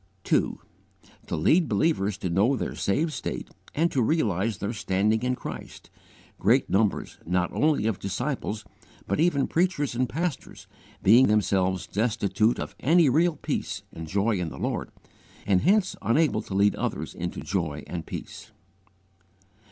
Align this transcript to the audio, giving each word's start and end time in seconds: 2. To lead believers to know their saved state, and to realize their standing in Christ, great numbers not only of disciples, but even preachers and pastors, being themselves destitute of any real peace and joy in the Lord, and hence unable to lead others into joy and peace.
2. 0.23 0.59
To 1.27 1.35
lead 1.35 1.69
believers 1.69 2.17
to 2.17 2.27
know 2.27 2.55
their 2.57 2.73
saved 2.73 3.13
state, 3.13 3.51
and 3.75 3.91
to 3.91 4.01
realize 4.01 4.57
their 4.57 4.73
standing 4.73 5.21
in 5.21 5.35
Christ, 5.35 5.91
great 6.39 6.67
numbers 6.71 7.19
not 7.23 7.51
only 7.53 7.85
of 7.85 7.99
disciples, 7.99 8.65
but 9.05 9.19
even 9.19 9.45
preachers 9.45 9.93
and 9.93 10.09
pastors, 10.09 10.65
being 11.03 11.27
themselves 11.27 11.85
destitute 11.85 12.57
of 12.57 12.75
any 12.79 13.09
real 13.09 13.35
peace 13.35 13.83
and 13.93 14.07
joy 14.07 14.37
in 14.39 14.49
the 14.49 14.57
Lord, 14.57 14.89
and 15.45 15.61
hence 15.61 15.95
unable 16.01 16.41
to 16.41 16.55
lead 16.55 16.75
others 16.77 17.13
into 17.13 17.41
joy 17.41 17.83
and 17.85 18.07
peace. 18.07 18.49